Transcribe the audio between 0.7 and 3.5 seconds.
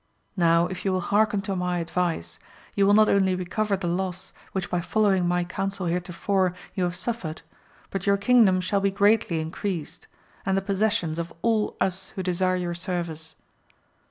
you will hearken to my advice, you will not only